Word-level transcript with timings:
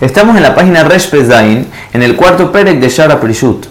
Estamos 0.00 0.36
en 0.36 0.42
la 0.42 0.56
página 0.56 0.82
Resh 0.82 1.08
Pezain, 1.08 1.68
en 1.92 2.02
el 2.02 2.16
cuarto 2.16 2.50
Perek 2.50 2.80
de 2.80 2.88
Shara 2.88 3.20
Prishut, 3.20 3.66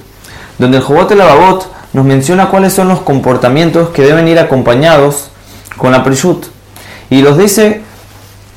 donde 0.58 0.78
el 0.78 0.84
Jobot 0.84 1.12
Lavabot 1.12 1.70
nos 1.92 2.06
menciona 2.06 2.48
cuáles 2.48 2.72
son 2.72 2.88
los 2.88 3.02
comportamientos 3.02 3.90
que 3.90 4.04
deben 4.04 4.30
ir 4.30 4.40
acompañados 4.40 5.32
con 5.76 5.92
la 5.92 6.02
Prishut. 6.02 6.46
Y 7.10 7.22
los 7.24 7.38
dice 7.38 7.82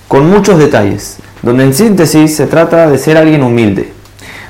con 0.06 0.30
muchos 0.30 0.60
detalles, 0.60 1.16
donde 1.42 1.64
en 1.64 1.74
síntesis 1.74 2.36
se 2.36 2.46
trata 2.46 2.88
de 2.88 2.98
ser 2.98 3.16
alguien 3.16 3.42
humilde, 3.42 3.92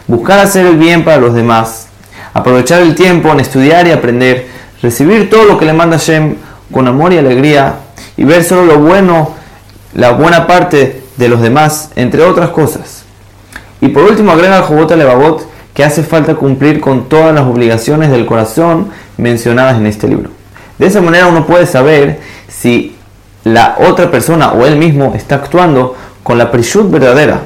buscar 0.06 0.38
hacer 0.40 0.66
el 0.66 0.76
bien 0.76 1.02
para 1.02 1.16
los 1.16 1.32
demás, 1.32 1.86
aprovechar 2.34 2.82
el 2.82 2.94
tiempo 2.94 3.32
en 3.32 3.40
estudiar 3.40 3.86
y 3.86 3.92
aprender, 3.92 4.46
recibir 4.82 5.30
todo 5.30 5.46
lo 5.46 5.56
que 5.56 5.64
le 5.64 5.72
manda 5.72 5.96
Shem 5.96 6.36
con 6.70 6.86
amor 6.86 7.14
y 7.14 7.18
alegría, 7.18 7.76
y 8.18 8.24
ver 8.24 8.44
solo 8.44 8.66
lo 8.66 8.78
bueno, 8.78 9.34
la 9.94 10.10
buena 10.10 10.46
parte 10.46 11.02
de 11.16 11.28
los 11.30 11.40
demás, 11.40 11.92
entre 11.96 12.22
otras 12.22 12.50
cosas. 12.50 13.05
Y 13.86 13.90
por 13.90 14.02
último 14.02 14.32
agrega 14.32 14.56
al 14.56 14.64
Jobot 14.64 14.90
Levavot 14.90 15.46
que 15.72 15.84
hace 15.84 16.02
falta 16.02 16.34
cumplir 16.34 16.80
con 16.80 17.08
todas 17.08 17.32
las 17.32 17.44
obligaciones 17.44 18.10
del 18.10 18.26
corazón 18.26 18.88
mencionadas 19.16 19.76
en 19.76 19.86
este 19.86 20.08
libro. 20.08 20.30
De 20.76 20.86
esa 20.86 21.00
manera 21.00 21.28
uno 21.28 21.46
puede 21.46 21.66
saber 21.66 22.18
si 22.48 22.96
la 23.44 23.76
otra 23.78 24.10
persona 24.10 24.50
o 24.54 24.66
él 24.66 24.74
mismo 24.74 25.12
está 25.14 25.36
actuando 25.36 25.94
con 26.24 26.36
la 26.36 26.50
prishut 26.50 26.90
verdadera. 26.90 27.42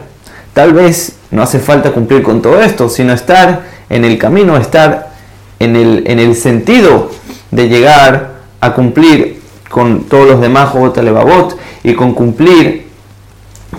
Tal 0.55 0.73
vez 0.73 1.19
no 1.31 1.43
hace 1.43 1.59
falta 1.59 1.93
cumplir 1.93 2.23
con 2.23 2.41
todo 2.41 2.59
esto, 2.63 2.89
sino 2.89 3.13
estar 3.13 3.65
en 3.91 4.07
el 4.07 4.17
camino, 4.17 4.57
estar 4.57 5.11
en 5.59 5.77
el, 5.77 6.05
en 6.07 6.21
el 6.21 6.35
sentido 6.37 7.11
de 7.51 7.69
llegar 7.69 8.31
a 8.63 8.73
cumplir 8.73 9.43
con 9.69 10.05
todos 10.05 10.27
los 10.27 10.41
demás 10.41 10.71
Jobot 10.71 11.59
y 11.85 11.93
con 11.93 12.15
cumplir 12.15 12.87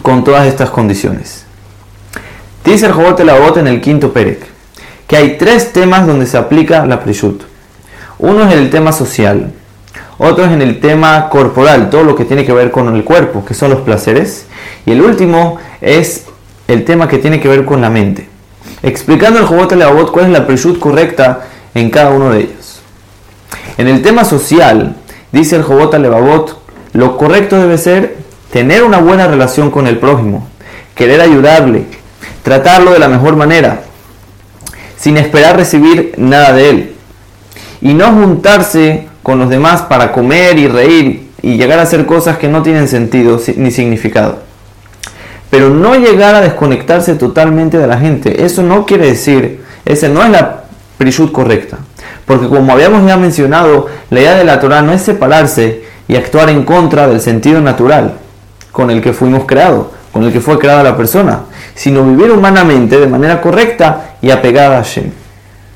con 0.03 0.23
todas 0.23 0.45
estas 0.45 0.69
condiciones. 0.69 1.45
Dice 2.65 2.85
el 2.85 2.93
Jobot 2.93 3.19
Lavot 3.19 3.57
en 3.57 3.67
el 3.67 3.81
quinto 3.81 4.13
Perek 4.13 4.51
que 5.07 5.17
hay 5.17 5.37
tres 5.37 5.73
temas 5.73 6.07
donde 6.07 6.25
se 6.25 6.37
aplica 6.37 6.85
la 6.85 7.03
Prishut. 7.03 7.43
Uno 8.17 8.45
es 8.47 8.53
en 8.53 8.59
el 8.59 8.69
tema 8.69 8.93
social, 8.93 9.51
otro 10.17 10.45
es 10.45 10.51
en 10.51 10.61
el 10.61 10.79
tema 10.79 11.27
corporal, 11.27 11.89
todo 11.89 12.05
lo 12.05 12.15
que 12.15 12.23
tiene 12.23 12.45
que 12.45 12.53
ver 12.53 12.71
con 12.71 12.95
el 12.95 13.03
cuerpo, 13.03 13.43
que 13.43 13.53
son 13.53 13.71
los 13.71 13.81
placeres, 13.81 14.45
y 14.85 14.91
el 14.91 15.01
último 15.01 15.57
es 15.81 16.27
el 16.69 16.85
tema 16.85 17.09
que 17.09 17.17
tiene 17.17 17.41
que 17.41 17.49
ver 17.49 17.65
con 17.65 17.81
la 17.81 17.89
mente. 17.89 18.29
Explicando 18.83 19.39
el 19.39 19.45
Jobot 19.45 19.73
Lavot 19.73 20.13
cuál 20.13 20.27
es 20.27 20.31
la 20.31 20.47
Prishut 20.47 20.79
correcta 20.79 21.41
en 21.75 21.89
cada 21.89 22.11
uno 22.11 22.29
de 22.31 22.43
ellos. 22.43 22.81
En 23.77 23.89
el 23.89 24.01
tema 24.01 24.23
social, 24.23 24.95
dice 25.33 25.57
el 25.57 25.63
Jobot 25.63 25.93
Levavot, 25.93 26.57
lo 26.93 27.17
correcto 27.17 27.57
debe 27.57 27.77
ser 27.77 28.15
tener 28.51 28.83
una 28.83 28.99
buena 28.99 29.27
relación 29.27 29.71
con 29.71 29.87
el 29.87 29.97
prójimo, 29.97 30.47
querer 30.95 31.19
ayudarle, 31.19 31.85
tratarlo 32.43 32.91
de 32.91 32.99
la 32.99 33.07
mejor 33.07 33.35
manera, 33.35 33.81
sin 34.97 35.17
esperar 35.17 35.55
recibir 35.55 36.13
nada 36.17 36.53
de 36.53 36.69
él. 36.69 36.95
Y 37.81 37.93
no 37.93 38.11
juntarse 38.11 39.07
con 39.23 39.39
los 39.39 39.49
demás 39.49 39.83
para 39.83 40.11
comer 40.11 40.57
y 40.59 40.67
reír 40.67 41.29
y 41.41 41.57
llegar 41.57 41.79
a 41.79 41.83
hacer 41.83 42.05
cosas 42.05 42.37
que 42.37 42.47
no 42.47 42.61
tienen 42.61 42.87
sentido 42.87 43.39
ni 43.55 43.71
significado. 43.71 44.39
Pero 45.49 45.69
no 45.69 45.95
llegar 45.95 46.35
a 46.35 46.41
desconectarse 46.41 47.15
totalmente 47.15 47.77
de 47.77 47.87
la 47.87 47.99
gente. 47.99 48.45
Eso 48.45 48.63
no 48.63 48.85
quiere 48.85 49.07
decir, 49.07 49.63
esa 49.85 50.07
no 50.07 50.23
es 50.23 50.29
la 50.29 50.63
prishut 50.97 51.31
correcta. 51.31 51.79
Porque 52.25 52.47
como 52.47 52.71
habíamos 52.71 53.05
ya 53.05 53.17
mencionado, 53.17 53.87
la 54.09 54.19
idea 54.19 54.35
de 54.35 54.45
la 54.45 54.59
Torah 54.59 54.81
no 54.81 54.93
es 54.93 55.01
separarse 55.01 55.83
y 56.07 56.15
actuar 56.15 56.49
en 56.49 56.63
contra 56.63 57.07
del 57.07 57.19
sentido 57.21 57.59
natural 57.59 58.15
con 58.71 58.89
el 58.89 59.01
que 59.01 59.13
fuimos 59.13 59.45
creados, 59.45 59.87
con 60.11 60.23
el 60.23 60.31
que 60.31 60.41
fue 60.41 60.59
creada 60.59 60.83
la 60.83 60.97
persona, 60.97 61.41
sino 61.73 62.03
vivir 62.03 62.31
humanamente 62.31 62.99
de 62.99 63.07
manera 63.07 63.41
correcta 63.41 64.15
y 64.21 64.29
apegada 64.29 64.79
a 64.79 64.83
Shem. 64.83 65.20